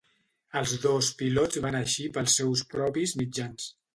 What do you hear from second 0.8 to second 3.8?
dos pilots van eixir pels seus propis mitjans.